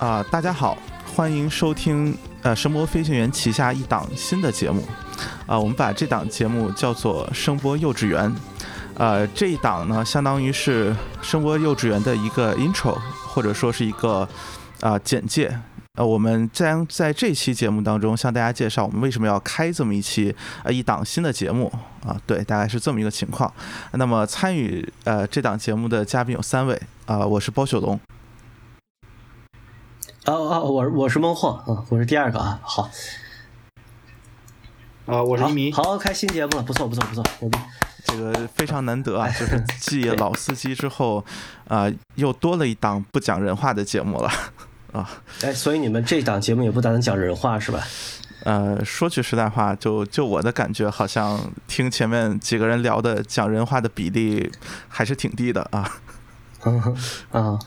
[0.00, 0.78] 啊，大家好，
[1.14, 4.82] 欢迎收听呃声波飞行员旗下一档新的节目，
[5.46, 8.34] 啊，我们把这档节目叫做声波幼稚园，
[8.94, 14.26] 呃，这一档呢，相当于是声波幼稚园的一个 intro，或者说是一个
[14.80, 15.54] 啊简介，
[15.96, 21.70] 呃，我们将在这期节目当中向大家介绍我们为什么要开这么一期呃一档新的节目。
[22.06, 23.52] 啊，对，大概是这么一个情况。
[23.92, 26.80] 那么参与呃这档节目的嘉宾有三位。
[27.04, 28.00] 啊，我是包雪龙。
[30.26, 32.90] 哦哦，我我是孟获，嗯，我是第二个啊，好，
[35.06, 37.58] 啊，我是一迷，好，开新节目了，不错不错不错，牛逼，
[38.04, 41.24] 这个非常难得啊，就是 继老司机之后，
[41.68, 44.30] 啊，又多了一档不讲人话的节目了，
[44.92, 45.08] 啊，
[45.42, 47.82] 哎，所以你们这档节目也不打算讲人话是吧？
[48.44, 54.52] 呃，说句实在话，就就我的感觉，好像听前面几个人聊的讲人话的比例
[54.86, 55.90] 还是挺低的啊，
[57.32, 57.58] 啊。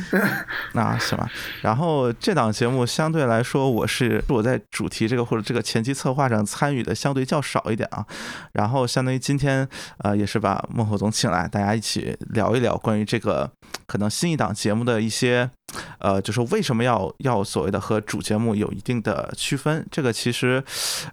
[0.74, 1.30] 那行吧，
[1.62, 8.06] 然后这档节目相对来说，我是我在主题这个或者这个前期策划上参与的相对较少一点啊。
[8.52, 13.50] 然后相当于今天呃也是把孟获总请来，大家一起聊一聊关于这个
[13.86, 15.50] 可能新一档节目的一些
[15.98, 19.86] 呃，就是为什么要要所谓的和主节目有一定的区分。
[19.90, 20.62] 这个其实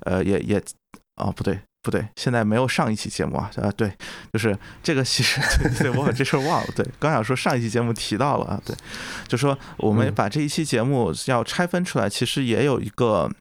[0.02, 0.62] 呃也也
[1.16, 1.60] 哦不对。
[1.90, 3.92] 不对，现在没有上一期节目啊，啊对，
[4.32, 5.42] 就是这个其实
[5.82, 8.76] 对我把这事儿忘了，对，刚想说上一期节目提到了啊，对，
[9.28, 13.32] 就说我们把这一期节目要拆分出来，其实也有一个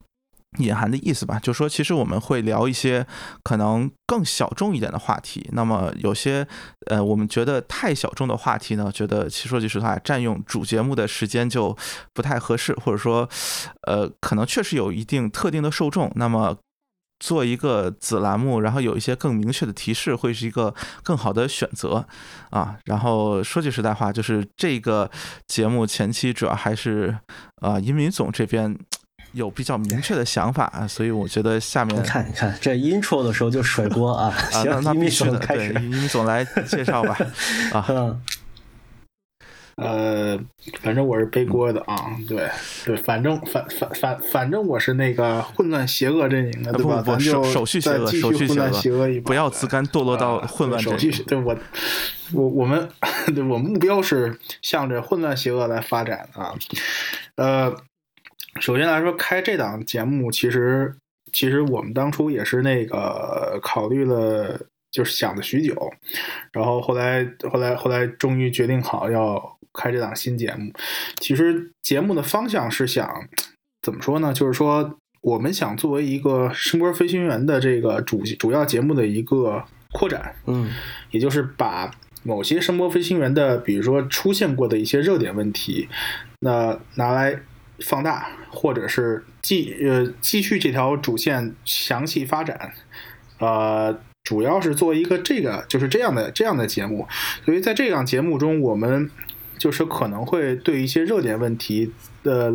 [0.58, 3.06] 隐含的意思吧，就说其实我们会聊一些
[3.42, 6.46] 可能更小众一点的话题，那么有些
[6.86, 11.76] 呃我们觉得太小众的话题呢，觉得其实说句实话，占用主节目的时间就
[12.14, 13.28] 不太合适，或者说
[13.86, 16.56] 呃可能确实有一定特定的受众，那么。
[17.20, 22.06] 做一个子栏目，然后有一些更明确的提示，会是一个更好的选择
[22.50, 22.76] 啊。
[22.84, 25.10] 然后说句实在话，就是这个
[25.46, 27.16] 节目前期主要还是
[27.60, 28.78] 啊，移民总这边
[29.32, 37.18] 有比较明确的想法啊，所以我觉得下面看，一看这 intro 的时候就甩锅啊，行，那必须的，对，移民总来介绍吧
[37.72, 38.16] 啊。
[39.78, 40.36] 呃，
[40.80, 41.94] 反正我是背锅的啊，
[42.26, 42.50] 对
[42.84, 47.00] 对，反正反反反反正我是那个混乱邪恶阵营的，对吧？
[47.00, 51.12] 不不，手手续邪恶，手续邪恶，不要自甘堕落到混乱手续。
[51.22, 51.56] 对我
[52.32, 52.88] 我我们
[53.32, 56.52] 对我目标是向着混乱邪恶来发展啊。
[57.36, 57.72] 呃，
[58.58, 60.96] 首先来说，开这档节目，其实
[61.32, 64.60] 其实我们当初也是那个考虑了，
[64.90, 65.92] 就是想了许久，
[66.50, 69.56] 然后后来后来后来终于决定好要。
[69.78, 70.72] 开这档新节目，
[71.20, 73.28] 其实节目的方向是想
[73.80, 74.32] 怎么说呢？
[74.32, 80.72] 就是说，我们想作为一个声波飞行员的这个主主要节目的一个扩展，嗯，
[81.12, 81.90] 也就是把
[82.24, 85.88] 某些声波飞行员的，比如说出现过的一些热点问题，
[86.40, 87.40] 那拿来
[87.78, 92.72] 放大，或者是继呃继续这条主线详细发展，
[93.38, 97.06] 呃，主要是做一个这个就是这样的这样的节目。
[97.44, 99.08] 所以在这档节目中，我们
[99.58, 101.92] 就是可能会对一些热点问题
[102.22, 102.54] 的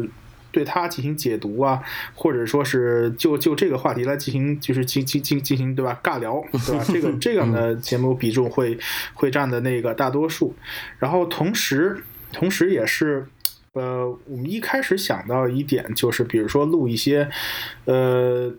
[0.52, 1.82] 对它进行解读啊，
[2.16, 6.86] 或者说是就就这个话题来进行就是进进进进行对吧尬聊对吧？
[6.88, 8.78] 这个 这样的节目比重会
[9.14, 10.56] 会占的那个大多数。
[11.00, 13.26] 然后同时同时也是
[13.74, 17.30] 呃，我们一开始想到一点就是，比如说录一些
[17.86, 18.54] 呃，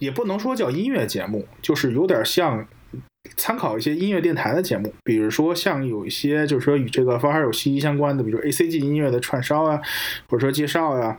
[0.00, 2.66] 也不能说叫音乐节目，就是有点像。
[3.36, 9.80] 参考一些音乐电台的节目，比如说像有一些就是说与这个发烧友息息相关的，比如 A C G 音乐的串烧啊，
[10.28, 11.18] 或者说介绍呀，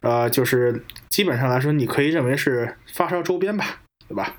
[0.00, 4.36] 呃，就是基本上来说，你可以认为是发烧周边吧，对吧？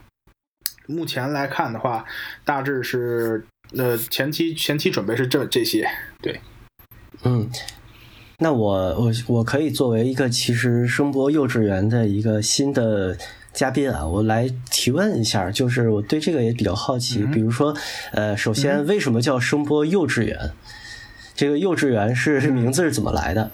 [0.85, 2.05] 目前来看的话，
[2.45, 3.45] 大致是
[3.75, 5.89] 呃前期前期准备是这这些，
[6.21, 6.39] 对，
[7.23, 7.49] 嗯，
[8.37, 13.17] 那我我我可以作为一个其实声波幼稚园的一个新的。
[13.57, 17.23] 嘉宾啊，我来提问一下，就是我对这个也比较好奇。
[17.33, 17.75] 比如说，
[18.11, 20.51] 呃，首先为什么叫声波幼稚园？
[21.33, 23.49] 这个幼稚园是名字是怎么来的？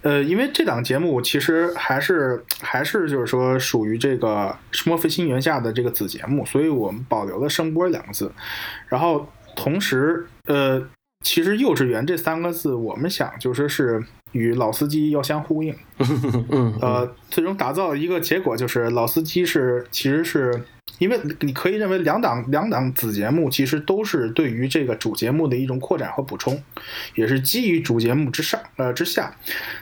[0.00, 8.32] 呃，因为这档节目其实还是 还是就是说属于这个声波飞行员下的这个子节目，所以我们保留了“声波”两个字。
[8.88, 10.82] 然后同时，呃，
[11.22, 14.02] 其实“幼稚园”这三个字，我们想就是是。
[14.34, 15.72] 与老司机要相呼应，
[16.82, 20.64] 呃，最终打造一个结果就是老司机是其实是
[20.98, 26.60] 因为你可以认为两档两档子节目其实都是对于这个主节目的一种扩展和补充，
[27.14, 29.36] 也是基于主节目之上呃之下，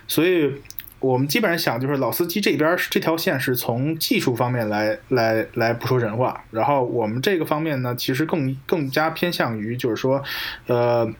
[0.06, 0.52] 所以
[1.00, 10.22] 我们基本上想就是老司机这边这条线是从技术方面来来来不说人话，然后我们这个方面呢其实更更加偏向于就是说
[10.66, 11.10] 呃。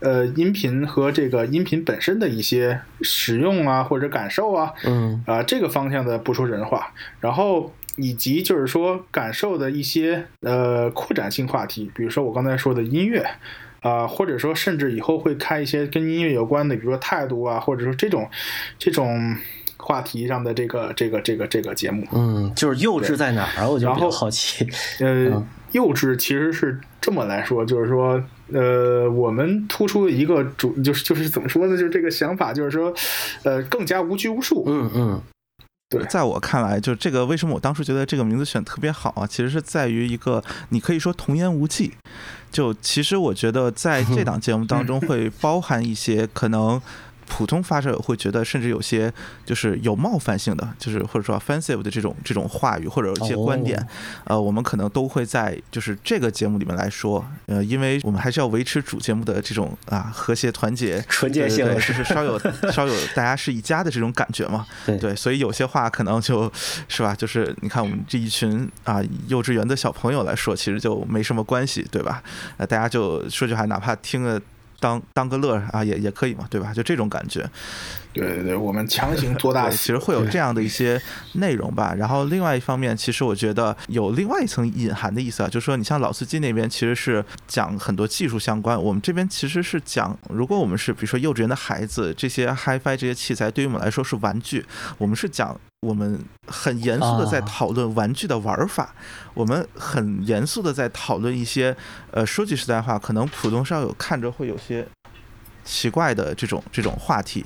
[0.00, 13.24] 呃音频和这个音频本身的一些使用啊或者感受啊，嗯啊、这个方向的不说人话，然后以及就是说感受的一些呃扩展性话题，比如说我刚才说的音乐。
[13.80, 18.28] 啊、或者说甚至以后会开一些跟音乐有关的，比如说态度啊，或者说这种
[18.76, 19.36] 这种
[19.76, 22.04] 话题上的这个这个这个这个节目。
[22.12, 23.68] 嗯，就是幼稚在哪儿啊？
[23.68, 24.68] 我就比较然后好奇。
[24.98, 28.20] 呃嗯，幼稚其实是这么来说，就是说，
[28.52, 31.76] 呃，我们突出一个主，就是就是怎么说呢？
[31.76, 32.92] 就是这个想法，就是说，
[33.42, 34.64] 呃，更加无拘无束。
[34.66, 35.22] 嗯嗯
[35.90, 39.26] 对在我看来，就这个为什么我当时觉得这个名字选得特别好啊？
[39.26, 41.92] 其实是在于一个，你可以说童言无忌。
[42.50, 46.80] 就其实我觉得在这档节目当中 会包含一些可能。
[47.28, 49.12] 普通发射会觉得，甚至有些
[49.44, 53.86] 就是有冒犯性的，就是或者说 offensive 的这种这种话语或者一些观点，
[54.24, 62.38] 呃，我们可能都会在就是这个节目里面来说，呃，因为我们还是要维持主节目的这种啊和谐团结、纯洁性就是稍有
[62.72, 64.66] 稍有大家是一家的这种感觉嘛。
[64.86, 66.50] 对对，所以有些话可能就
[66.88, 72.22] 是吧，就是你看我们这一群啊幼稚园的小朋友来说，其实就没什么关系，对吧？
[72.56, 74.40] 呃，大家就说句话，哪怕听了
[74.80, 76.72] 当当个乐啊，也也可以嘛，对吧？
[76.72, 77.48] 就这种感觉。
[78.18, 81.00] 对对对，我们强行做大，其实会有这样的一些
[81.34, 81.94] 内容吧。
[81.96, 94.64] 然后另外一方面，其实我觉得有另外一层隐含的意思啊，就是说你像老司机那边其实是讲很多技术相关，我们这边其实是讲，如果我们是比如说幼稚园的孩子，这些 HiFi 这些器材对于我们来说是玩具，
[94.98, 95.58] 我们是讲。
[95.80, 96.18] 我们
[96.48, 98.92] 很严肃的在啊讨论玩具的玩法，
[99.32, 101.76] 我们很严肃的在讨论一些，
[102.10, 104.84] 呃，说句实在话，可能普通烧友看着会有些
[105.64, 107.44] 奇怪的这种这种话题。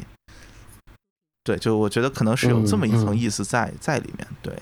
[1.45, 4.27] 对，就我觉得可能是有这么一层意思在、在里面。
[4.41, 4.55] 对，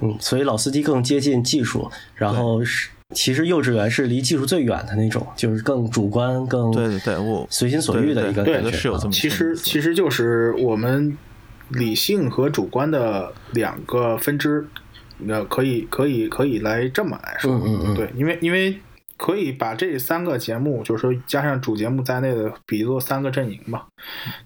[0.00, 8.72] 嗯，所以老司机更接近技术，然后是其实幼稚园是离技术最远的那种，就是更主观、更对对对，我随心所欲的一个对感觉。
[8.72, 11.16] 是有这么其实其实就是我们
[11.68, 14.66] 理性和主观的两个分支，
[15.28, 17.52] 呃，可以可以可以来这么来说。
[17.52, 18.80] 嗯嗯嗯，对，因为因为
[19.22, 23.84] 可以把这三个节目，就是说加上主节目在内的，比作三个阵营嘛，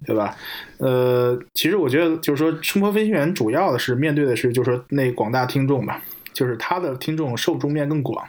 [0.05, 0.37] 对吧？
[0.77, 6.03] 呃，其实我觉得就是说，生活飞行员主要的是面对的是就是说那广大听众吧。
[6.35, 8.23] 就是他的听众受众面更广，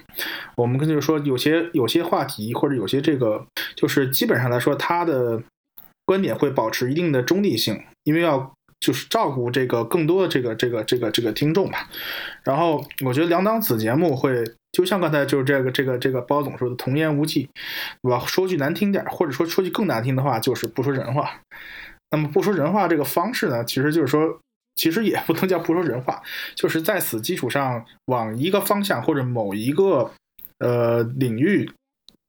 [0.55, 3.45] 我们跟就是说有些有些话题或者有些这个，
[3.75, 5.43] 就是基本上来说，他的
[6.05, 11.89] 观点会保持一定的中立性，因为要就是照顾这个更多的这个这个这个这个听众吧。
[12.43, 14.41] 然后我觉得两档子节目会，
[14.77, 17.49] 就像刚才就是这个这个这个包总说的童言无忌，
[18.03, 18.23] 对吧？
[18.27, 21.31] 说句难听点，或者说说句更难听的话，就是不说人话。
[22.11, 24.39] 那么不说人话这个方式呢，其实就是说，
[24.75, 26.21] 其实也不能叫不说人话，
[26.53, 30.11] 就是在此基础上往一个方向或者某一个
[30.59, 31.67] 呃领域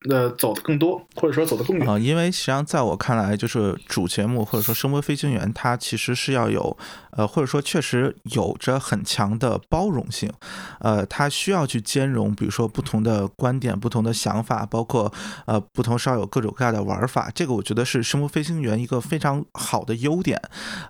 [0.08, 1.88] 呃走的更多，或者说走得更远。
[1.88, 6.76] 啊、因为实际上在我看来，就是主节目或者说声波飞行员，它其实是要有，
[7.10, 10.32] 呃，或者说确实有着很强的包容性，
[10.80, 15.12] 呃，它需要去兼容，比如说不同的观点、不同的想法，包括
[15.46, 20.40] 呃不同稍有各种各样的玩法，这个我觉得是声波飞行员一个非常好的优点，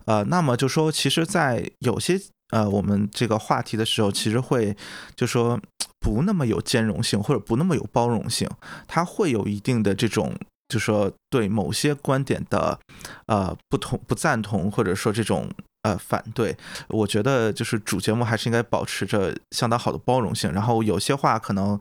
[0.05, 4.77] 呃，那么就说其实，在有些呃我们这个话题的时候，其实会
[5.15, 5.61] 就说
[6.01, 8.49] 不那么有兼容性，或者不那么有包容性。
[8.87, 10.35] 它会有一定的这种，
[10.69, 12.79] 就说对某些观点的
[13.27, 15.51] 呃不同、不赞同，或者说这种
[15.89, 16.55] 呃反对。
[16.89, 20.53] 我觉得就是主节目还是应该保持着相当好的包容性。
[20.53, 21.79] 然后有些话可能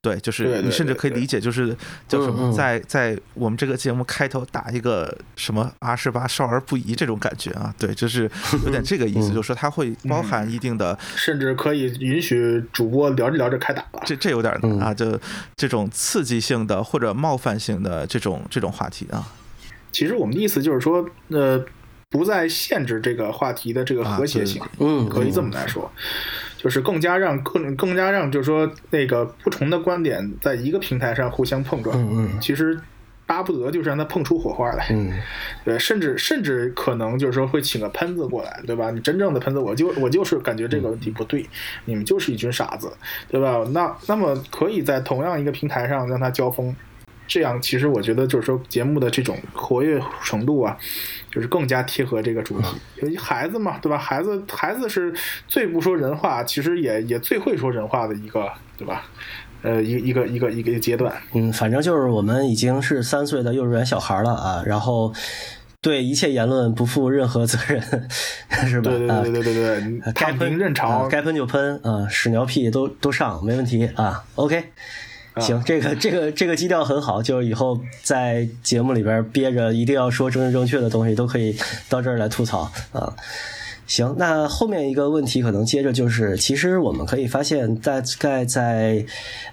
[0.00, 8.30] 对，就是你甚至可以理解，就是叫什么，在在我们这个节目开头打一个什么“阿十八少儿不宜”这种感觉啊，对，就是
[8.64, 14.02] 有点这个意思， 嗯就是说它会包含一定的甚至可以允许主播聊着聊着开打吧。
[14.04, 15.18] 这这有点啊，就
[15.56, 19.26] 这种刺激性的或者冒犯性的这种这种话题啊，
[19.90, 21.62] 其实我们的意思就是说，呃，
[22.10, 25.90] 不再限制这个话题的这个和谐性，嗯，可以这么来说，
[26.56, 31.96] 就是更加让更更加让就是说那个不同的观点在一个平台上互相碰撞。
[31.98, 32.80] 嗯嗯其实
[33.26, 34.88] 巴不得就是让它碰出火花来。
[34.90, 35.12] 嗯
[35.66, 38.90] 对，甚至甚至可能就是说会请个喷子过来，对吧？
[38.90, 41.46] 你真正的喷子，我就我就是感觉这个问题不对，
[41.84, 42.90] 你们就是一群傻子，
[43.28, 43.62] 对吧？
[43.72, 46.74] 那那么可以在同样一个平台上让他交锋，
[47.28, 50.76] 这样其实我觉得就是说节目的这种活跃程度啊，
[51.30, 52.66] 就是更加贴合这个主题。
[53.02, 53.96] 因为孩子嘛，对吧？
[53.96, 55.14] 孩子孩子是
[55.46, 59.04] 最不说人话，其实也也最会说人话的一个，对吧？
[59.60, 61.12] 呃，一个一个一个一个阶段。
[61.34, 65.12] 嗯，反正就是我们已经是三岁的幼儿园小孩了啊，然后
[65.82, 67.80] 对一切言论不负任何责任，
[68.68, 68.90] 是吧？
[68.90, 74.24] 对对啊对对对对该喷平认潮啊，该喷就喷啊，屎尿屁都都上，没问题啊。
[74.36, 74.62] OK，
[75.40, 81.56] 行，这个这个这个基调很好，就是以后在节目里边憋着一定要说政治正确的东西，都可以
[81.88, 83.14] 到这儿来吐槽啊。
[83.86, 89.02] 行，那后面一个问题可能接着就是，其实我们可以发现，大概在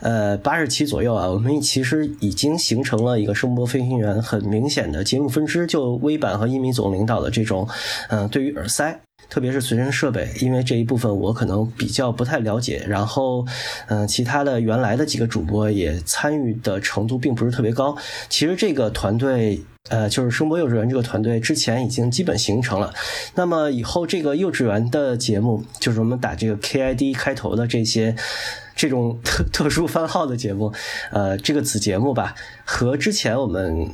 [0.01, 7.65] 呃八十期左右啊，我们其实已经形成了一个声波飞行员很明显的节目分支，就微版和一米总领导的这种，
[8.09, 9.04] 嗯，对于耳塞。
[9.29, 12.85] 特别是随身设备，因为这一部分我可能比较不太了解。
[12.87, 13.45] 然后，
[13.87, 17.95] 嗯，其他的原来的几个主播也参与的程度并不是特别高。
[18.29, 22.93] 其实这个团队，呃，就是声波幼稚园这个团队之前已经基本形成了。
[23.35, 28.15] 那么以后这个幼稚园的节目，就是我们打这个 KID 开头的这些
[28.75, 30.73] 这种特特殊番号的节目，
[31.11, 33.89] 呃，这个子节目吧，和之前我们。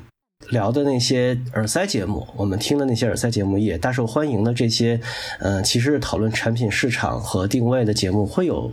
[0.52, 5.00] 聊的那些耳塞节目，我们听的那些耳塞节目也大受欢迎的这些，
[5.40, 8.72] 嗯，其实讨论产品市场和定位的节目，会有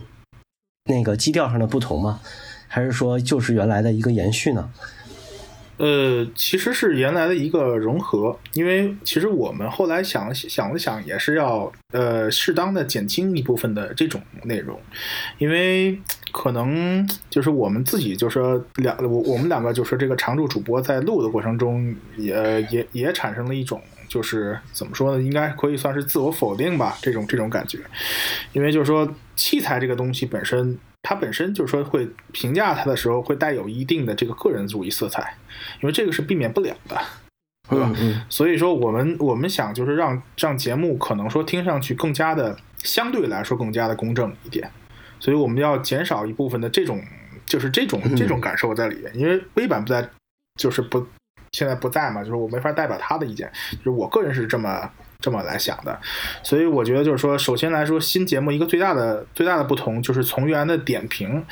[0.85, 2.19] 那个基调上的不同吗？
[2.67, 4.69] 还是说就是原来的一个延续呢？
[5.77, 14.77] 呃，其实是原来的一个融合，因为其实我们后来想想了想，也是要呃适当的减轻一部分的这种内容，
[15.37, 15.97] 因为
[16.31, 27.79] 可能就是我们自己就说两我我们两个就是这个常驻主播在录的过程中，也也也产生了一种就是怎么说呢，应该可以算是自我否定吧，这种这种感觉，
[28.53, 30.77] 因为就是说器材这个东西本身。
[31.01, 35.33] 它本身就是说会评价它的时候会带有一定的这个个人主义色彩，
[35.81, 37.01] 因为这个是避免不了的，
[37.69, 37.89] 对吧？
[38.27, 44.69] 所以说我们我们想就是让让节目可能说听上去更加的相对来说更加的公正一点，
[45.19, 47.01] 所以我们要减少一部分的这种
[47.45, 50.07] 就是这种这种感受在里面，因为微版不在
[50.55, 51.05] 就是不
[51.51, 54.89] 现在不在嘛，就是我没法代表他的意见，就是我个人是这么。
[55.21, 55.99] 这么来想的，
[56.41, 61.45] 所以我觉得就是说，首先来说，新节目一个最大的最大的不同就是从原来的点评，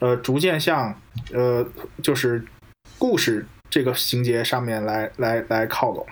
[0.00, 0.92] 呃，逐渐向
[1.32, 1.64] 呃
[2.02, 2.44] 就是
[2.98, 6.04] 故事这个情节上面来来来靠拢。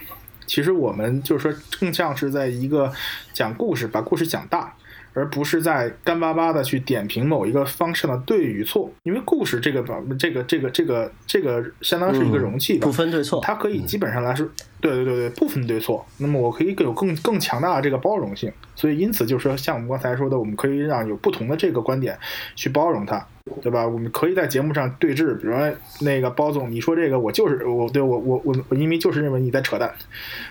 [0.46, 2.92] 其实我们就是说，更像是在一个
[3.32, 4.72] 讲故事，把故事讲大。
[5.14, 14.48] 而不是在干巴巴的去点评某一个方式的对与错，因为故事这个吧这个这个这个这个相当是一个容器吧，不分对错，它可以基本上来说，
[14.80, 16.04] 对对对对，不分对错。
[16.18, 22.18] 那么我可以有更更强大的这个包容性，所以因此就是说，像我们刚才说的，我们可以让有不同的这个观点
[22.54, 23.26] 去包容它，
[23.60, 23.86] 对吧？
[23.86, 29.92] 我们可以在节目上对峙，比如说那个包总，你说这个我就是我对我我我我因为就是认为你在扯淡，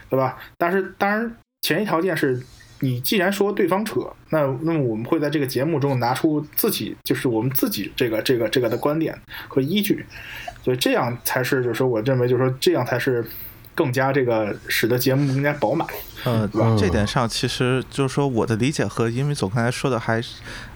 [0.10, 0.38] 对吧？
[0.58, 2.40] 但是当然前提条件是。
[2.82, 10.06] 你既然说对方扯，那那么我们会在这个节目中拿出自己，就是我们自己这个这个这个的观点和依据，
[10.64, 13.26] 所以这样才是，就是说我认为，就是说这样才是
[13.74, 15.88] 更加这个使得节目更加饱满。
[16.26, 20.22] 嗯，这点上其实就是说我的理解和因为总刚才说的还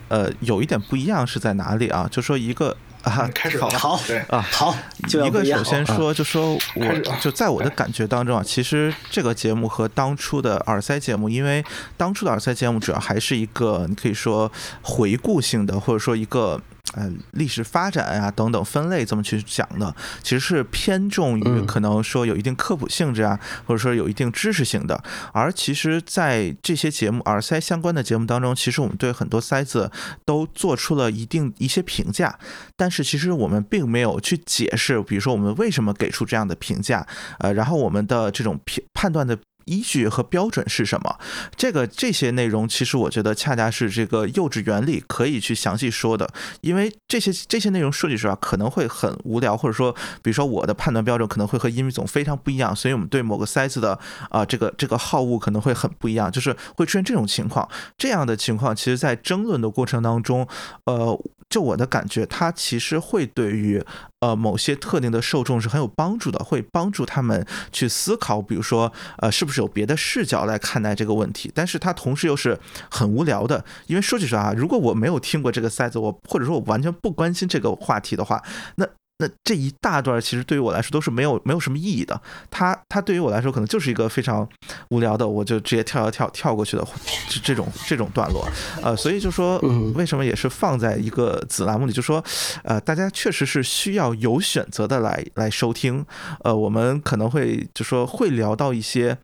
[0.07, 2.07] 呃有一点不一样是在哪里啊？
[2.09, 2.77] 就说一个。
[3.05, 4.75] 啊，开始好，好啊，好。
[5.07, 11.63] 一个首先说，就说我就在我的感觉当中啊，其实这个节目和当初的耳塞节目，因为
[11.95, 16.59] 当初的耳塞节目主要还是一个你可以说回顾性的，或者说一个。
[16.93, 25.03] 呃，历史发展啊，等等分类这么去讲的，其实是偏重于可能说有一定科普性质啊，或者说有一定知识性的。
[25.33, 29.91] 而其实，在这些节目耳塞相关的节目当中，其实我们对很多塞子
[30.23, 32.37] 都做出了一定一些评价，
[32.77, 37.05] 但是其实我们并没有去解释，比如说我们为什么给出这样的评价，
[37.39, 39.37] 呃，然后我们的这种评判断的。
[39.65, 41.19] 依据和标准是什么？
[41.55, 46.29] 这个这些内容，其实我觉得恰恰是这个幼稚园里可以去详细说的，
[46.61, 49.91] 因为这些这些内容说句实话可能会很无聊，或者说，
[50.21, 57.67] 比如说我的判断标准可能会和英语总非常不一样，所以我们对某个塞子的啊这个这个好恶可能会很不一样，就是会出现这种情况。
[57.97, 60.47] 这样的情况，其实在争论的过程当中，
[60.85, 61.19] 呃。
[61.49, 63.81] 就我的感觉，它其实会对于
[64.19, 71.51] 呃某些特定的受众是很有帮助的，会帮助他们去思考，比如说呃是不是有别的视角来看待这个问题。
[71.53, 72.59] 但是它同时又是
[72.89, 78.43] 很无聊的，因为说句实话，如果我没有听过这个赛子，我或者说我完全不关心这个话题的话，
[78.75, 78.85] 那。
[79.17, 84.47] 那这一大段其实对于我来说都是没有没有什么意义的，它它对于我来说可能就是一个非常
[84.89, 86.85] 无聊的，我就直接跳跳跳跳过去的
[87.29, 88.45] 这这种这种段落，
[88.83, 89.57] 呃，所以就说
[89.95, 92.23] 为什么也是放在一个子栏目里，就说
[92.63, 96.05] 呃大家确实是需要有选择的来来收听，
[96.43, 99.17] 呃，我们可能会就说会聊到一些。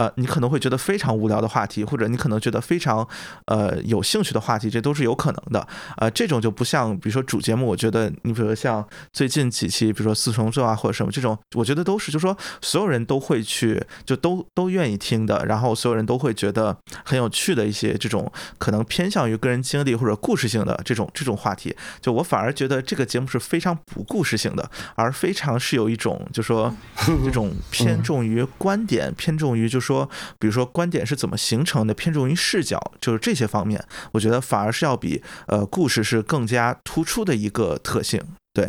[0.00, 3.06] 呃，你可能会觉得非常无聊的话题，或者你可能觉得非常
[3.44, 5.68] 呃有兴趣的话题，这都是有可能的。
[5.98, 26.74] 呃，这种就不像，比如说主节目，我觉得你比如说像最近几期，比如说四重奏啊或者什么这种，我觉得都是，就说所有人都会去，就都都愿意听的，然后所有人都会觉得很有趣的一些这种可能偏向于个人经历或者故事性的这种这种话题，就我反而觉得这个节目是非常不故事性的，而非常是有一种就说
[27.22, 29.89] 这种偏重于观点，偏重于就说。
[29.90, 38.20] 说，比如说观点是怎么形成的，偏重于视角，就是这些方面，我觉得反而是要比呃故事是更加突出的一个特性。
[38.52, 38.68] 对，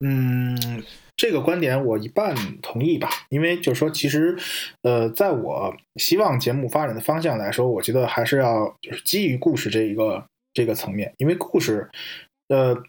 [0.00, 0.82] 嗯，
[1.16, 4.36] 这个观点我一半同意吧，因为就是说，其实
[4.82, 11.88] 呃，在我希望节目发展的方向来说，我觉得还是要就是基于故事这一个这个层面，因为故事，
[12.48, 12.82] 呃。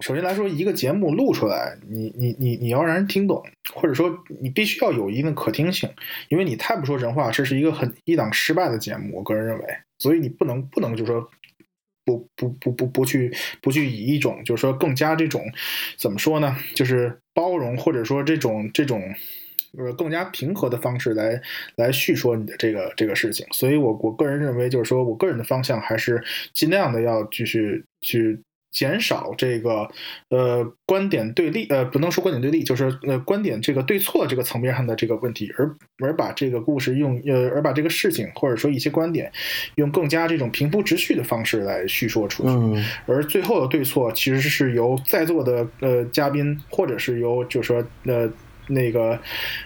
[0.00, 3.42] 首先来说，一个节目录出来，你你你你要让人听懂，
[3.74, 5.88] 或者说你必须要有一定的可听性，
[6.28, 9.18] 因为你太不说人话，这是一个很一档失败的节目。
[9.18, 9.64] 我个人认为，
[9.98, 11.28] 所以你不能不能就说
[12.04, 13.30] 不不不不不去
[13.60, 15.42] 不去以一种就是说更加这种
[15.98, 19.02] 怎么说呢，就是包容或者说这种这种
[19.78, 21.40] 呃更加平和的方式来
[21.76, 23.46] 来叙说你的这个这个事情。
[23.52, 28.40] 所以我我个人认为，就是说我个人的方向还是尽量的要继续去。
[28.70, 29.88] 减少这个
[30.28, 39.30] 呃观点对立，呃不能说观点对立，就是呃观点这个对错这个层面上的这个问题，而而把这个故事用呃而把这个事情或者说一些观点
[39.74, 48.30] 用更加这种平铺直叙的方式来叙说出去，而最后的对错其实是由在座的呃嘉宾或者是由就是说呃。
[48.70, 49.18] 那个，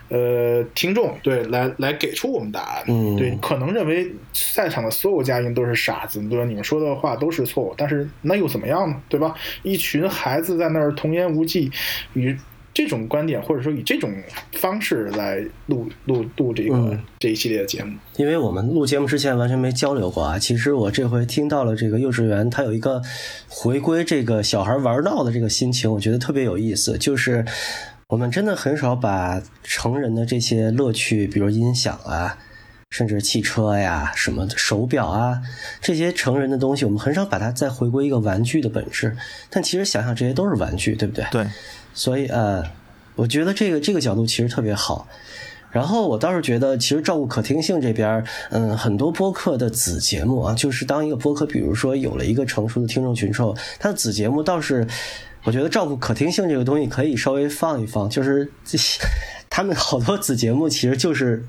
[0.08, 4.10] 呃，听众对来来给出我们答案，嗯，对，可能认为
[4.54, 6.44] 在场的所有嘉宾都是傻子，对吧？
[6.44, 8.96] 你们说的话都是错误，但是那又怎么样呢？
[9.08, 9.34] 对吧？
[9.62, 11.70] 一群孩子在那儿童言无忌，
[12.14, 12.36] 与
[12.72, 14.12] 这种观点或者说以这种
[14.54, 20.38] 方式来录录录这个这一系列的节目，因为我们录节目之前完全没交流过啊。
[20.38, 23.00] 其实我这回听到了这个幼稚园，它有一个
[23.48, 27.44] 回归这个小孩玩闹的这个心情，我觉得特别有意思，就是。
[28.14, 32.38] 我们真的很少把成人的这些乐趣，比如音响啊，
[32.90, 35.42] 甚至汽车呀、什么手表啊，
[35.80, 39.16] 这些成人的东西，我们很少把它再回归一个玩具的本质。
[39.50, 41.26] 但其实想想，这些都是玩具，对不对？
[41.32, 41.44] 对。
[41.92, 42.62] 所以呃，
[43.16, 45.08] 我觉得这个这个角度其实特别好。
[45.72, 54.86] 然后我倒是觉得，其实照顾可听性这边，嗯，很多播客的子节目啊，就是当一个播客，比如说有了一个成熟的听众群之后，它的子节目倒是。
[55.44, 58.98] 我觉得照顾可听性这个东西可以稍微放一放，就是这些
[59.50, 61.44] 他们好多子节目其实就是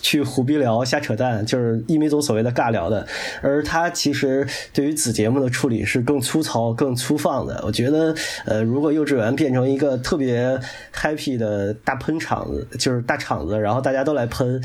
[0.00, 3.06] 去胡逼聊、瞎扯淡，就是一米总所谓的尬聊的，
[3.42, 7.60] 而他其实对于子节目的处理是更粗糙、更粗放的。
[7.66, 10.56] 我觉得，呃，如果幼稚园变成一个特别
[10.94, 14.62] happy 的大喷场子，就是大场子，然后大家都来喷，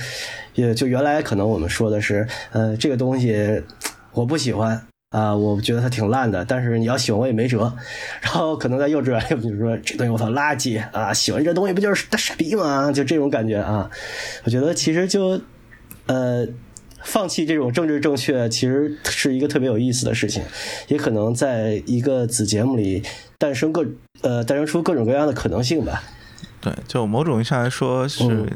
[0.54, 3.64] 也就原来可能我们说的是，呃，这个东西
[4.12, 4.89] 我不喜欢。
[5.10, 7.74] 啊，我觉得它挺烂的，但是你要喜欢我也没辙。
[8.22, 12.92] 然后可能在幼稚园，比如说这东西我操垃圾啊，喜欢这东西不就是大傻逼吗？
[12.92, 13.90] 就这种感觉啊。
[14.44, 15.42] 我觉得其实就
[16.06, 16.48] 呃，
[17.04, 20.44] 放弃这种政治正确，其实是一个特别有意思的事情，
[20.90, 23.02] 也可能在一个子节目里
[23.40, 23.84] 诞生各
[24.22, 26.04] 呃诞生出各种各样的可能性吧。
[26.62, 28.48] 对，就某种意义上来说是。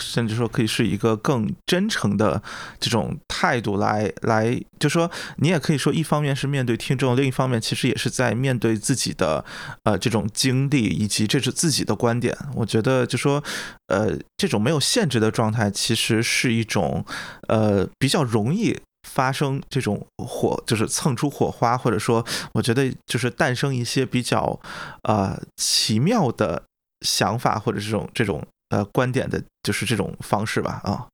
[0.00, 2.42] 甚至说可以是一个更真诚的
[2.78, 9.44] 这种态度来来，就说你也可以说，一方面是面对听众，另一方面其实也是在面对自己的
[9.84, 12.36] 呃这种经历以及这是自己的观点。
[12.54, 13.42] 我觉得就说
[13.88, 17.04] 呃这种没有限制的状态，其实是一种
[17.48, 18.78] 呃比较容易
[19.08, 22.24] 发生这种火，就是蹭出火花，或者说
[22.54, 24.58] 我觉得就是诞生一些比较
[25.02, 26.62] 呃奇妙的
[27.04, 28.42] 想法或者这种这种。
[28.72, 31.06] 呃，观点的就是这种方式吧，啊，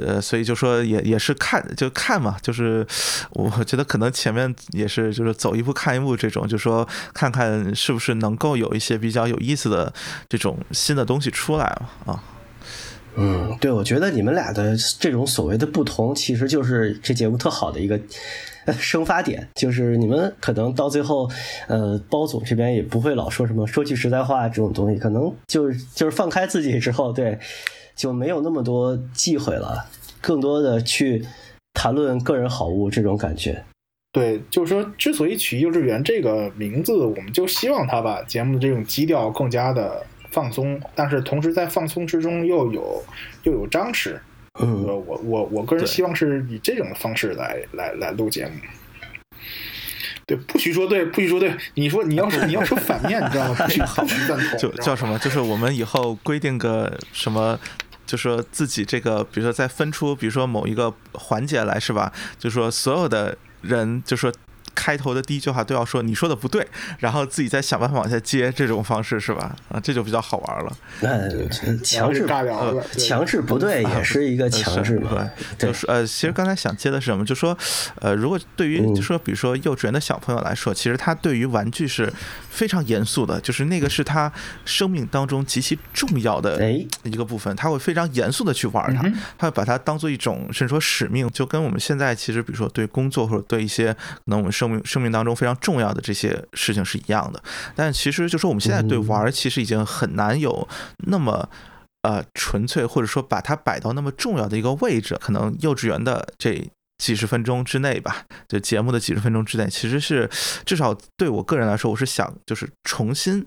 [0.00, 2.86] 呃，所以就说也也是看就看嘛，就是
[3.32, 9.92] 我觉得可能前面也是就是走一步看一步这种，就说看看是不是能够有一些比较有意思的
[10.30, 12.24] 这种新的东西出来嘛，啊，
[13.18, 18.00] 嗯，对，我觉得你们俩的这种所谓的不同，其实就是这节目特好的一个。
[18.78, 21.26] 生发点就是你们可能到最后，
[21.68, 27.38] 呃，包总这边也不会老说什么说句实在话这种东西，可能就是就是放开自己之后，对，
[27.96, 29.86] 就没有那么多忌讳了，
[30.20, 31.24] 更多的去
[31.72, 33.64] 谈论个人好恶这种感觉。
[34.12, 43.04] 对，就是说，之所以取“幼稚园”这个名字，我们就希望他把节目的这种基调更加的放松，但是同时在放松之中又有
[43.44, 44.18] 又有张弛。
[44.60, 48.52] 嗯，我我我个人希望是以这种方式来来来录节目。
[50.26, 51.54] 对，不许说对，不许说对。
[51.74, 53.54] 你说你要是 你要说反面，你知道吗？
[53.64, 54.58] 不许不许赞同。
[54.58, 55.18] 就叫什么？
[55.20, 57.58] 就是我们以后规定个什么，
[58.04, 62.12] 就说自己这个，比如说再分出，比如说某一个环节来，是吧？
[62.38, 64.32] 就说所有的人，就说。
[64.78, 66.64] 开头的第一句话都要说你说的不对，
[67.00, 69.56] 然后自己再想办法往下接，这种方式是吧？
[69.68, 70.76] 啊，这就比较好玩了。
[71.00, 71.28] 那
[71.82, 75.28] 强制尬聊了，强制不对也是一个强制嘛？
[75.58, 77.24] 对，就是呃，其实刚才想接的是什么？
[77.24, 77.58] 就说
[77.96, 82.12] 呃，如果对于就说比如说幼稚园的小朋友来说，其实他对于玩具是
[82.48, 84.32] 非常严肃的，就是那个是他
[84.64, 86.70] 生命当中极其重要的
[87.02, 89.02] 一个部分，他会非常严肃的去玩它，
[89.36, 97.42] 他会把它当做一种甚至说使命，就跟我们现在其实比如说对工作或者对一些可能我们生命生命当中非常重要的这些事情是一样的，
[97.74, 100.68] 但其实就说我们现在对玩，其实已经很难有
[101.06, 101.48] 那么
[102.02, 105.16] 呃纯粹，或者说把它摆到那么重要的一个位置。
[105.20, 110.28] 可能幼稚园的这几十分钟之内吧，就节目的几十分钟之内，其实是
[110.64, 113.46] 至少对我个人来说，我是想就是重新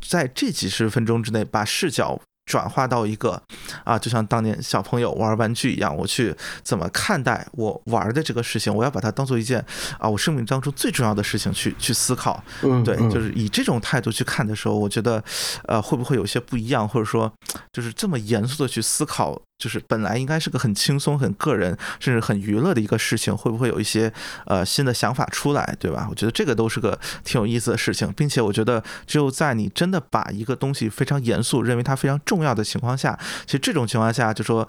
[0.00, 2.20] 在这几十分钟之内把视角。
[2.46, 3.40] 转化到一个
[3.84, 8.74] 啊，就像当年小朋友玩玩具一样，我去怎么看待我玩的这个事情？
[8.74, 9.62] 我要把它当做一件
[9.98, 12.42] 啊，我生命当中最重要的事情去去思考。
[12.62, 15.22] 嗯，对，就是以这种态度去看的时候，我觉得
[15.66, 16.88] 呃，会不会有些不一样？
[16.88, 17.30] 或者说，
[17.72, 24.12] 就是这么严肃的去思考，就是本来应该是个很轻松、很个人，甚至很娱乐的一个事情，会不会有一些
[24.46, 25.76] 呃新的想法出来？
[25.78, 26.06] 对吧？
[26.08, 32.36] 我觉得这个都是个挺有意思的事情，并且我觉得只有在你真的把一个东西非常严肃，认为它非常重。
[32.42, 34.68] 要的情况下，其实这种情况下，就说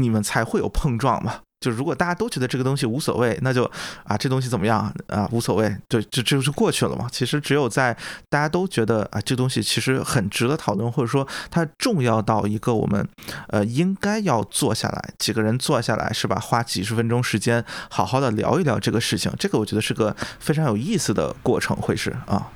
[0.00, 1.40] 你们才会有碰撞嘛。
[1.60, 3.70] 就如果大家都觉得这个东西无所谓，那就
[4.04, 7.06] 啊，这东西怎么样啊，无所谓，对，这这就是过去了嘛。
[7.12, 7.94] 其实只有在
[8.30, 13.06] 大家都觉得啊，这东西其实很值得讨论，或者说它重要到一个我们
[13.48, 16.40] 呃应该要坐下来，几个人坐下来是吧？
[16.40, 19.30] 花几十分钟时间，好好的聊一聊这个事情。
[19.38, 22.48] 这个我觉得是个非常有意思的过程，会是啊。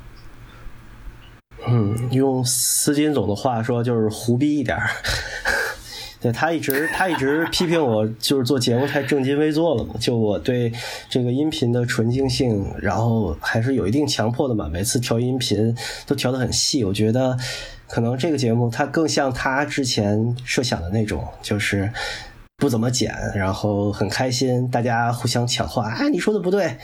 [1.67, 4.88] 嗯，用司金总的话说，就是胡逼一点儿。
[6.25, 9.95] 对他一直他一直批评我，就是做节目太正襟危坐了嘛。
[10.01, 10.73] 就我对
[11.11, 14.67] 这个音频的纯净性，然后还是有一定强迫的嘛。
[14.67, 17.37] 每次调音频都调得很细，我觉得
[17.87, 21.93] 可能这个节目它更像他之前设想的那种，就是
[22.57, 25.91] 不怎么剪，然后很开心，大家互相抢话。
[25.91, 26.75] 哎，你说的不对，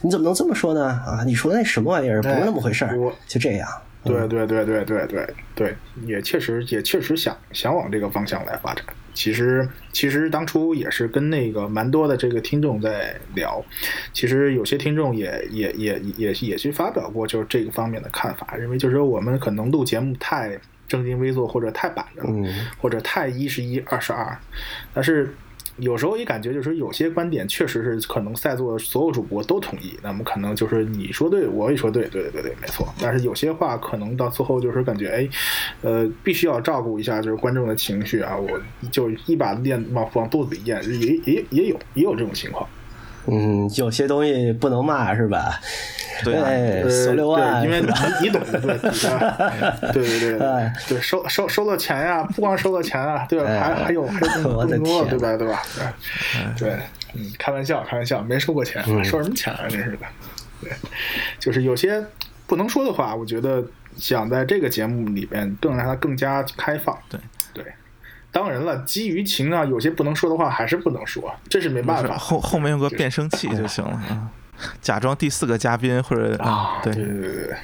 [0.00, 0.86] 你怎么能这么说呢？
[1.06, 3.68] 啊，你说那什么玩意儿，不是那么回事儿，就这样。
[4.08, 8.84] 对对对对对对对，也确实也确实想想往这个方向来发展。
[9.14, 13.64] 其实其实当初也是跟那个蛮多的这个听众在聊，
[14.12, 22.22] 其实有些听众也也也也也去发表过就是这个方面的看法，认为就是说我们可能录节目太正襟危坐，或者太板着，
[22.80, 24.38] 或者太一是一二是二，
[24.92, 25.34] 但是。
[25.78, 32.86] 有时候也感觉就是有些观点确实是可能在座的所有主播都同意，那么可能就是你说对，我也说对，对对对对，没错。
[33.00, 35.28] 但是有些话可能到最后就是感觉，哎，
[35.82, 38.60] 呃，必须要照顾一下就是观众的情绪啊，我
[38.90, 42.68] 就一把咽往往肚子里咽，也也也有也有这种情况。
[43.30, 45.60] 嗯，有些东西不能骂是吧？
[46.24, 47.86] 对，十六万，因为你
[48.22, 48.60] 你懂的，
[49.92, 53.46] 对对对对对，收收收了钱呀，不光收了钱啊，对吧？
[53.46, 55.36] 还还有还有更多，对吧？
[55.36, 55.62] 对吧？
[56.58, 56.76] 对，
[57.14, 59.66] 嗯，开玩笑，开玩笑，没收过钱，收什么钱啊？
[59.68, 59.98] 真是的，
[60.60, 60.72] 对，
[61.38, 62.04] 就是有些
[62.48, 63.62] 不能说的话，我觉得
[63.96, 67.20] 想在这个节目里边更让它更加开放，对
[67.54, 67.64] 对。
[68.30, 72.16] 当然了，基于情啊，有些不能说的话还是不能说，这是没办法。
[72.18, 74.30] 后后面用个变声器就行了啊，
[74.80, 76.92] 假装第四个嘉宾或者啊，对。
[76.94, 77.56] 对对对对，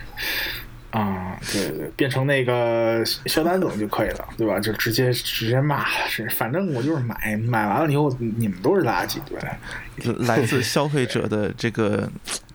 [0.91, 4.59] 啊，对对对，变成那个肖丹总就可以了，对吧？
[4.59, 10.15] 就直接直接骂，是反正我就是买，买完了以后你们都是垃圾，对。
[10.27, 12.09] 来自消费者的这个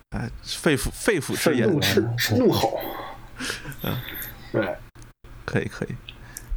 [0.10, 2.02] 呃肺腑肺腑之言，怒斥
[2.38, 2.80] 怒吼，
[3.84, 3.98] 嗯，
[4.52, 4.76] 对，
[5.46, 5.96] 可以可以，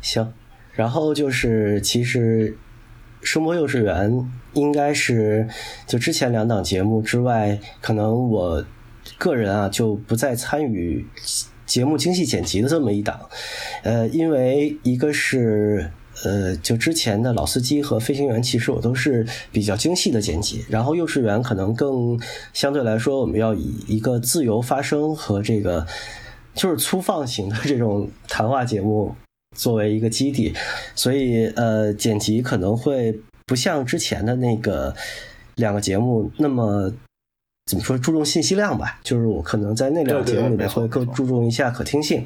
[0.00, 0.32] 行。
[0.74, 2.56] 然后就是，其实
[3.20, 5.46] 声波幼稚园应该是
[5.86, 8.64] 就之前两档节目之外，可能我
[9.18, 11.06] 个人啊就不再参与
[11.66, 13.28] 节目精细剪辑的这么一档。
[13.82, 15.90] 呃，因为一个是
[16.24, 20.64] 呃，就之前的老司机和飞行员，其实我都是比较精细的剪辑。
[20.68, 22.20] 然后幼稚园可能更
[22.52, 25.86] 相对来说，我们要以一个自由发声和这个
[26.54, 29.14] 就是粗放型的这种谈话节目。
[29.54, 30.52] 作为一个基地，
[30.94, 34.94] 所以呃，剪辑可能会不像之前的那个
[35.56, 36.92] 两个节目那么
[37.66, 38.98] 怎么说注重信息量吧。
[39.02, 42.24] 就是我可能在那两个节目里面会更注重一下可听性。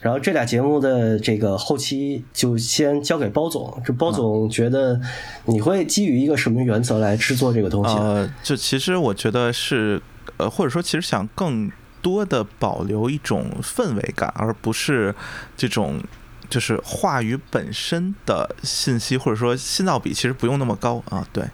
[0.00, 3.82] 然后这俩节目的这个后期就先交给包总。
[3.84, 5.00] 这包总觉得
[5.44, 7.96] 你会基于一个什么原则来制作这个东西？
[7.96, 10.00] 呃，就其实我觉得是。
[10.36, 11.68] 呃，或者说其实想更
[12.00, 15.12] 多的保留一种氛围感，而不是
[15.56, 16.00] 这种
[16.48, 21.44] 就是话语本身的信息，或者说信噪比其实不用那么高啊，对。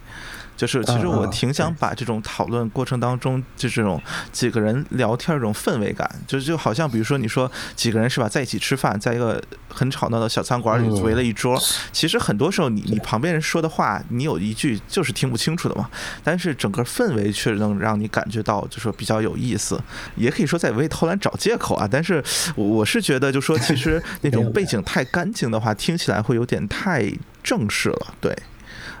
[0.55, 15.89] 就是其实我挺想把这种讨论过程当中，就这种几个人聊天这种氛围感，就就好像比如说你说几个人是吧，在一起吃饭，在一个很吵闹的小餐馆里围了一桌，其实很多时候你你旁边人说的话，你有一句就是听不清楚的嘛，
[16.23, 19.81] 但是整个氛围却能让你感觉到就说比较有意思，
[20.15, 22.23] 也可以说在为偷懒找借口啊，但是
[22.55, 27.11] 我是觉得就说其实那种 背景太干净的话，听起来会有点太
[27.43, 28.33] 正式了，对。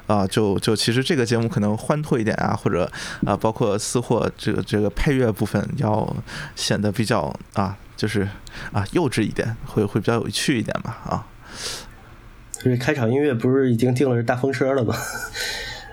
[0.07, 2.91] 啊，就就其实这个节目可能欢脱一点啊，或者
[3.25, 6.15] 啊，包括私货这个这个配乐部分要
[6.55, 8.27] 显得比较啊，就是
[8.71, 11.27] 啊幼稚一点，会会比较有趣一点吧啊。
[12.63, 14.95] 因为开场音乐不是已经定了是大风车了吗？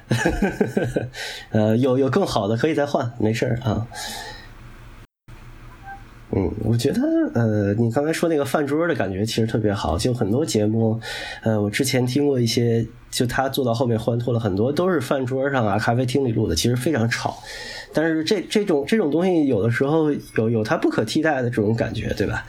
[1.51, 3.87] 呃，有有更好的可以再换，没事儿啊。
[6.35, 7.01] 嗯，我觉得
[7.35, 10.99] 呃，你刚才说那个饭桌的感觉其实特别好，就很多节目，
[11.43, 17.37] 呃，我之前听过一些，就他做到后面欢脱了很多，都是饭桌上啊，咖啡厅里录的，其实非常吵。
[17.93, 22.47] 但是这这种这种东西，有的时候有有它不可替代的这种感觉，对吧？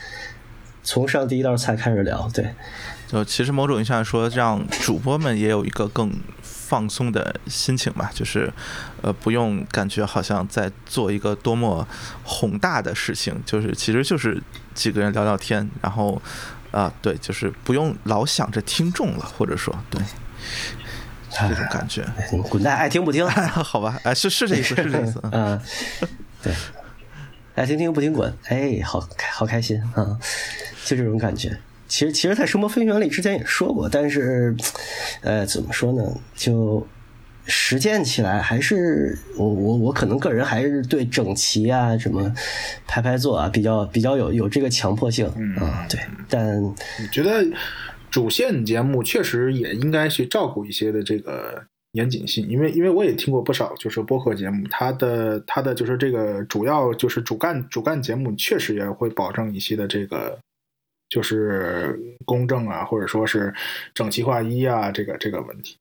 [0.81, 2.45] 从上第一道菜开始聊，对，
[3.07, 6.09] 就其实某种意义上说，让主播们也有一个更。
[6.73, 8.51] 放松的心情吧，就是，
[9.03, 11.87] 呃，不用感觉好像在做一个多么
[12.23, 14.41] 宏大的事情，就是其实就是
[14.73, 16.19] 几个人聊聊天，然后，
[16.71, 20.01] 啊，对，就是不用老想着听众了，或者说，对，
[21.47, 22.03] 这种感觉。
[22.49, 25.61] 滚蛋，爱听不听， 好吧，哎，是是这意思，是这意思，嗯，
[26.41, 26.51] 对，
[27.53, 30.17] 爱听听不听滚，哎，好好开心啊，
[30.85, 31.55] 就这种感觉。
[31.93, 34.55] 其实，其实，在声波飞行员里之前也说过，但是，
[35.21, 36.01] 呃，怎么说呢？
[36.35, 36.83] 就
[37.45, 42.33] 实践起来，还是我我我可能个人还是对整齐啊，什么
[42.87, 45.27] 排排坐啊，比较比较有有这个强迫性
[45.57, 45.85] 啊。
[45.87, 46.73] 对，但我
[47.11, 47.45] 觉得
[48.09, 60.35] 主线节目确实也应该去照顾一些的这个严谨性，因为因为我也听过不少就是播客节目，它的它的就是这个主要就是主干主干节目，确实也会保证一些的这个。
[61.13, 63.53] 就是公正啊，或者说是
[63.93, 65.77] 整齐划一啊，这个这个问题。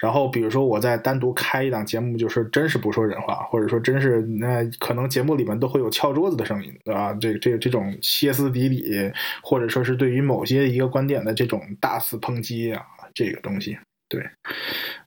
[0.00, 9.10] 然后比如说我再单独开一档节目，就是真是不说人话，或者说真是那可能节目里面都会有敲桌子的声音啊，这这这种歇斯底里，
[9.42, 12.80] 或者说是对于某些一个观点的这种大肆抨击啊，
[13.12, 13.76] 这个东西，
[14.08, 14.24] 对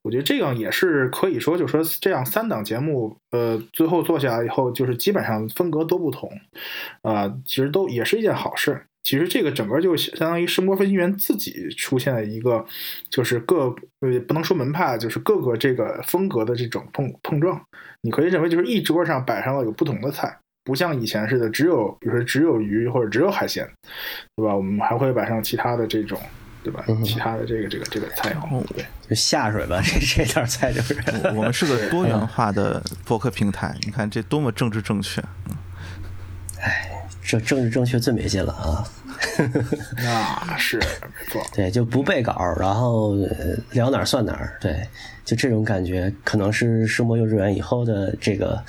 [0.02, 6.30] 我觉得这样也是可以说，就说这样三档节目，呃，最后做下来以后，就是基本上风格都不同
[7.02, 8.86] 啊，其实都也是一件好事。
[9.04, 12.66] 其实这个整个就相当于声波飞行员自己出现了一个，
[13.10, 13.66] 就是各
[14.00, 17.62] 呃不能说门派，就是各个这个风格的这种碰碰撞。
[18.02, 23.70] 你可以认为就是一桌上摆上了有不同的菜，不像以前似的只有比如说只有鱼或者只有海鲜，
[24.36, 24.56] 对吧？
[24.56, 26.18] 我们还会摆上其他的这种，
[26.63, 26.86] 对吧？
[27.04, 30.96] 其他的这个这个这个菜肴，对，就下水吧，这这道菜就是。
[31.36, 35.58] 我们是个多元化的博客平台，你看这多么政治正确，嗯。
[36.62, 36.89] 哎，
[37.26, 38.84] 这政治正确最没劲了啊！
[39.98, 43.16] 那是没错，对，就不背稿，然后
[43.72, 44.88] 聊哪儿算哪儿，对，
[45.24, 48.62] 就这种感觉，可能是世博幼稚园以后的这个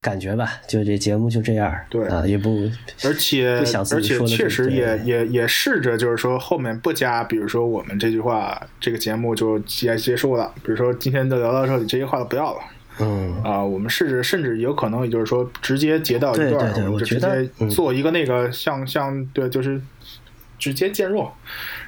[0.00, 0.60] 感觉吧。
[0.68, 2.70] 就这节目就这样，对啊，也不
[3.04, 10.52] 而且不想而且确实也也也试着就是说后面不加，比如说我们这句话，这个节目就结结束了。
[10.62, 12.60] 比如说今天就聊到这里，这些话都不要了。
[12.98, 19.80] 嗯啊，我们甚至甚至有可能，也就是说，直接截到一段，我们就直接做一个那个像像对，就是
[20.58, 21.32] 直接渐弱，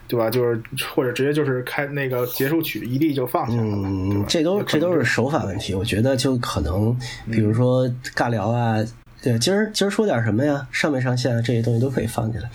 [0.08, 0.30] 对吧？
[0.30, 0.60] 就是
[0.94, 3.62] 或者直接就是开那个结束曲，一地就放下了。
[3.62, 5.74] 嗯，这都这都是手法问题。
[5.74, 6.96] 我觉得就可能，
[7.30, 8.82] 比如说尬聊啊，
[9.22, 10.66] 对，今儿今儿说点什么呀？
[10.72, 11.42] 上没上线啊？
[11.42, 12.50] 这些东西都可以放进来。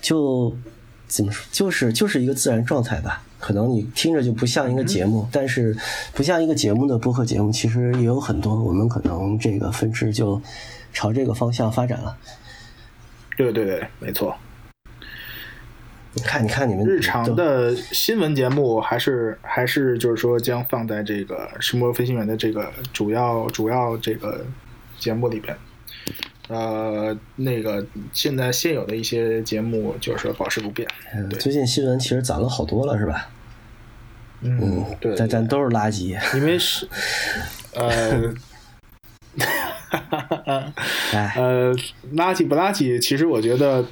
[0.00, 0.54] 就
[1.08, 1.44] 怎么说？
[1.50, 3.22] 就是就是一个自然状态吧。
[3.38, 5.76] 可能你听着就不像一个节目，但是
[6.14, 8.54] 不像一个节目的播客节目，其实也有很多。
[8.62, 10.40] 我们可能这个分支就
[10.92, 12.16] 朝这个方向发展了。
[13.36, 14.34] 对对对，没错。
[16.14, 24.42] 你看，你看，你们日常的新闻节目还是还是就是说将放在这个声波飞行员的这个主要主要这个
[24.98, 25.54] 节目里边。
[26.48, 30.86] 呃，那个现在现有的一些节目就是说保持不变。
[31.28, 33.28] 对，最近新闻其实攒了好多了，是吧？
[34.42, 36.16] 嗯，对，但但都是垃圾。
[36.36, 36.86] 因为是，
[37.74, 38.32] 呃，
[41.34, 41.74] 呃，
[42.14, 42.96] 垃圾不垃圾？
[43.00, 43.84] 其实我觉得，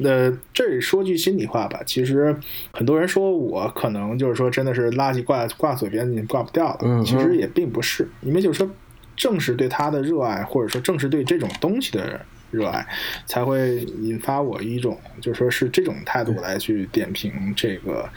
[0.00, 2.36] 呃，这里说句心里话吧，其实
[2.72, 6.78] 很多人说我可能就是说真的是垃圾挂挂嘴边你挂不掉了。
[6.82, 8.68] 嗯，其实也并不是，因为就是说。
[9.16, 12.86] 正是对它的热爱，或者说正是对这种东西的热爱，
[13.26, 18.08] 才会引发我一种就说是这种态度来去点评这个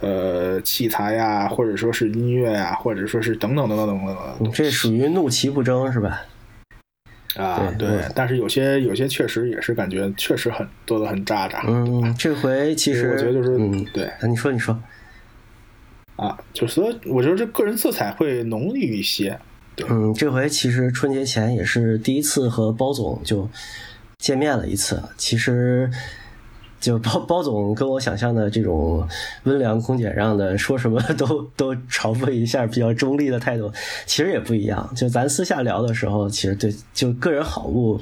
[0.00, 4.52] 呃器材呀，或者说是音乐呀，或者说是等等等等等等等。
[4.52, 6.22] 这属于怒其不争是吧？
[7.36, 11.64] 啊，对，但是有些有些确实也是感觉确实很做的很渣渣。
[11.66, 14.80] 嗯，这回其实我觉得就是嗯，对，你说你说
[16.16, 19.38] 啊，就所以我觉得这个人色彩会浓郁一些。
[19.88, 23.48] 嗯，这回其实春节前也是第一次和包总就
[24.18, 25.02] 见面了一次。
[25.16, 25.90] 其实
[26.80, 29.04] 就包包总跟我想象的这种
[29.42, 33.72] 温良恭俭让的，说什么都 都嘲讽一下，比较中立的态度，
[34.06, 34.88] 其实也不一样。
[34.94, 38.00] 就咱私下聊的时候，其实对就个人好恶、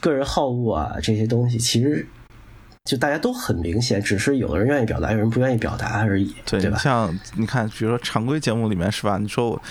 [0.00, 2.04] 个人好恶啊这些东西，其实
[2.84, 6.78] 就大家都很明显，只是有的人愿意表达，有人不愿意表达而已，对吧？
[6.78, 9.18] 像你看，比如说常规节目里面是吧？
[9.18, 9.62] 你说我。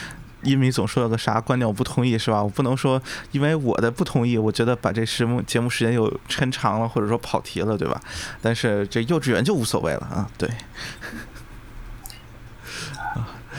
[0.42, 2.42] 一米总说了个啥观点，我不同意是吧？
[2.42, 8.00] 我不能说因为我的不同意，我觉得把这节目节目时间又抻长了，或者说跑题了，对吧？
[8.42, 10.50] 但是这幼稚园就无所谓了啊，对。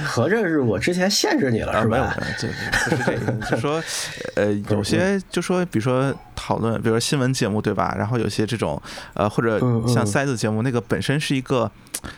[0.02, 2.16] 合着是我之前限制你了是吧？
[2.40, 3.82] 对，不是这个，就说
[4.34, 7.94] 呃，有些就说，比如说讨论，比如说新闻节目对吧？
[7.98, 8.80] 然后有些这种
[9.12, 11.70] 呃，或者像塞子节目，那个本身是一个，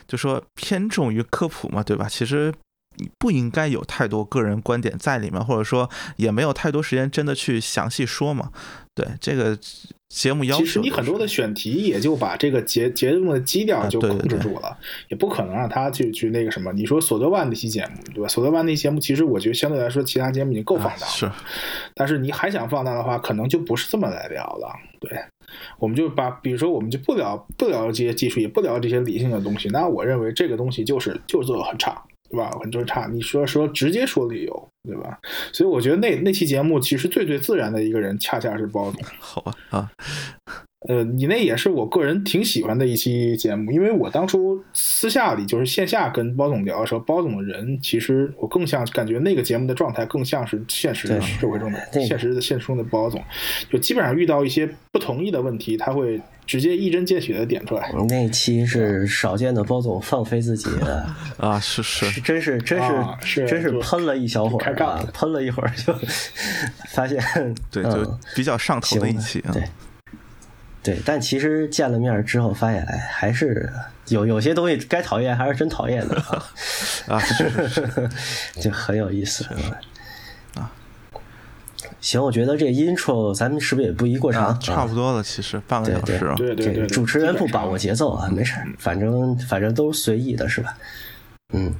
[0.06, 2.06] 就说偏重于科普嘛，对吧？
[2.08, 2.54] 其实。
[3.18, 8.50] 不应该有太多个人观点在里面，或者说也没有太多时间真的去详细说嘛。
[8.94, 9.58] 对这个
[10.10, 14.76] 节目要求，其实你很多的选题也就把这个节节目的基调就控制住了，
[15.08, 16.70] 也不可能让他去去那个什么。
[16.74, 18.28] 你说索德万那期节目，对吧？
[18.28, 21.06] 索德万那期节目，其实我觉得相对来说，其他节目已经够放大了。
[21.06, 21.30] 是，
[21.94, 24.70] 但是你还想放大的话，可能就不是这么来聊了。
[25.00, 25.10] 对，
[25.78, 29.70] 我们就把，比如说，我们就不聊不聊这些技术，也不聊这些理性的东西。
[29.70, 32.04] 那我认为这个东西就是就是做的很差。
[32.32, 32.50] 对吧？
[32.62, 35.18] 很多差，你说说直接说理由，对吧？
[35.52, 39.02] 所以我觉得那那期节目其实最最自然的一个人，恰恰是包总。
[39.18, 39.92] 好吧啊，
[40.88, 53.22] 呃，你那也是我个人挺喜欢的一期节目，因为我当初私下里就是线下跟包总聊的时候，包总的人其实我更像感觉那个节目的状态更像是现实社会中的现实的现实中的包总，
[53.70, 56.20] 就基本上遇到一些不同意的问题，他会。
[56.44, 61.06] 直接一针见血的点出来，那期是少见的包总放飞自己的
[61.38, 62.88] 啊，是是，真是真是
[63.22, 65.94] 是真是喷了一小会儿啊，喷了一会儿就
[66.90, 67.16] 发现
[67.70, 69.62] 对，就比较上头的一期啊，对
[70.82, 73.72] 对，但其实见了面之后发现，哎，还是
[74.08, 76.44] 有有些东西该讨厌还是真讨厌的啊
[77.06, 78.08] 啊，是是是，
[78.60, 79.44] 就很有意思
[80.54, 80.70] 啊。
[82.00, 84.58] 行，我觉得这 intro 咱们是不是也不宜过长？
[84.58, 86.32] 差不多了，其实半个小时。
[86.36, 90.76] 对对对，主持人不把握节奏啊，没事反正反正都是随意的，是吧？
[91.52, 91.72] 嗯，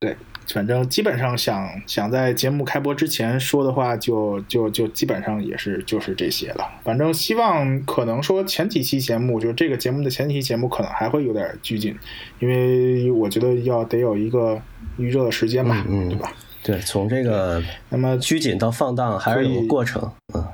[0.00, 0.16] 对，
[0.52, 6.68] 反正基本上想想在节目开播之前说的话，就就就基本上也是就是这些了。
[6.84, 11.96] 反正希望可能说前几期节目，就这个节目的前几期节目可能还会有点拘谨，
[12.38, 14.60] 因为我觉得要得有一个
[14.98, 16.32] 预热的时间吧，嗯对吧？
[16.62, 20.44] 对，从这个那么拘谨到放荡还是有个过程，嗯，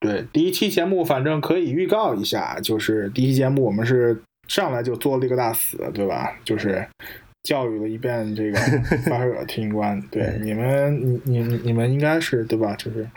[0.00, 6.32] 对，第一期节目反正可以预告一下，就是第一期节目我们是上来就做了一个大死，对吧？
[6.44, 6.84] 就是
[7.44, 8.58] 教育了一遍这个
[9.08, 12.74] 发热听官，对你们，你你你们应该是对吧？
[12.76, 13.08] 就是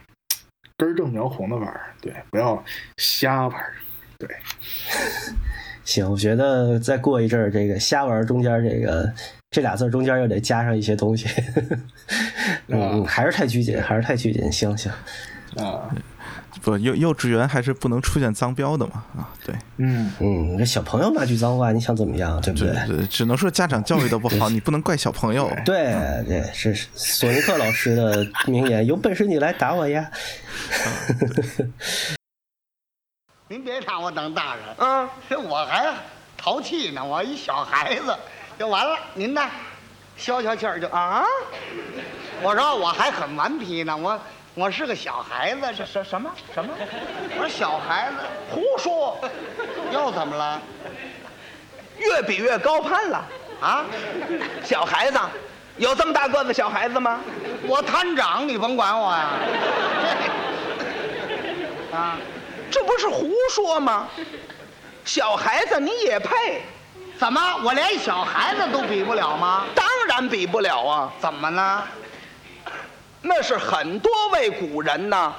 [0.77, 2.63] 根正苗红的玩儿，对，不要
[2.97, 3.73] 瞎玩儿，
[4.19, 4.29] 对。
[5.83, 9.11] 行，我觉得再过一阵儿，这个瞎玩中间这个。
[9.49, 11.25] 这俩字中间又得加上一些东西，
[12.67, 14.51] 嗯，还是太拘谨，还是太拘谨。
[14.51, 14.91] 行行，
[15.55, 15.89] 啊，
[16.61, 22.73] 不幼幼稚园还是不能出现脏标的嘛，啊，对，嗯嗯，这小朋友骂句脏话，你想怎么样，对不对？
[22.87, 25.51] 对，只能说家长教育的不好，你不能怪小朋友。
[25.65, 25.93] 对
[26.27, 30.09] 对，是索尼克老师的名言：有本事你来打我呀！
[33.49, 35.09] 您别看我当大人，嗯，
[35.47, 35.93] 我还
[36.35, 38.15] 淘气呢，我一小孩子。
[38.59, 39.41] 就完了，您呢？
[40.17, 41.23] 消消气儿就啊！
[42.41, 44.19] 我说我还很顽皮呢，我
[44.57, 46.73] 我是个小孩子，这什什么什么？
[47.37, 48.15] 我说小孩子
[48.49, 49.15] 胡说，
[49.93, 50.59] 又怎么了？
[51.99, 53.23] 越比越高攀了
[53.61, 53.85] 啊！
[54.63, 55.19] 小孩子
[55.77, 57.19] 有这么大个子小孩子吗？
[57.67, 59.29] 我摊长，你甭管我呀！
[61.93, 62.17] 啊，
[62.71, 64.07] 这不是胡说吗？
[65.05, 66.63] 小孩子你也配？
[67.19, 69.65] 怎么，我连小孩子都比不了吗？
[69.75, 71.13] 当然比不了啊！
[71.19, 71.83] 怎么呢？
[73.21, 75.33] 那是很多位古人呢，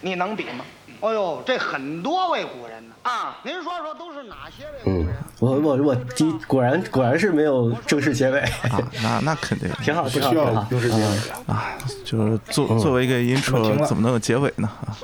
[0.00, 0.64] 你能比吗？
[1.00, 10.44] 哎呦，这很多位古人呢啊您说说都是哪些位嗯古人？，我我我第果然果然是没有正式结尾，啊， 那那肯定挺好，不挺好，需要
[10.80, 11.52] 挺好。
[11.52, 14.66] 啊，就是作作为一个 intro，怎么能有结尾呢？
[14.86, 14.96] 啊，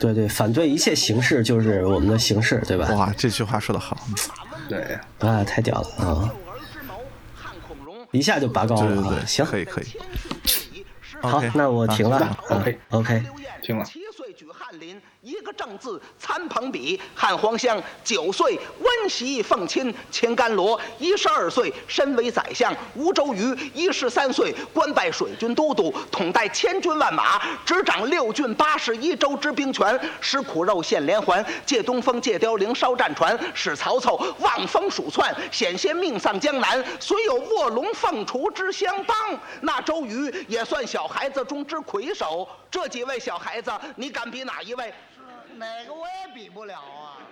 [0.00, 2.88] 对对，反对一切形式就是我们的形式，对吧？
[2.92, 3.96] 哇，这句话说的好，
[4.68, 6.28] 对，啊，太屌了啊！
[7.40, 8.88] 汉孔融一下就拔高了啊！
[8.88, 9.86] 对对对，行，可以可以，
[11.22, 12.36] 好那我停了。
[12.50, 13.22] OK OK，
[13.62, 13.84] 停了
[15.42, 36.84] 一个正字参朋比；汉黄香九岁温习奉亲，秦甘罗一十二岁身为宰相；吴周瑜一十三岁官拜水军都督，统带千军万马，执掌六郡八十一州之兵权，食苦肉献连环，借东风借凋零烧战船，使曹操望风鼠窜，险些命丧江南。
[37.00, 39.16] 虽有卧龙凤雏之相帮，
[39.62, 42.48] 那周瑜也算小孩子中之魁首。
[42.70, 44.94] 这几位小孩子，你敢比哪一位？
[45.58, 47.31] 哪个我也比不了啊。